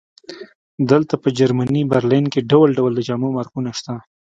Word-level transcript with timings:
دلته 0.91 1.13
په 1.23 1.29
جرمني 1.37 1.81
برلین 1.93 2.25
کې 2.33 2.47
ډول 2.51 2.69
ډول 2.77 2.91
د 2.95 2.99
جامو 3.07 3.29
مارکونه 3.37 3.71
شته 3.79 3.93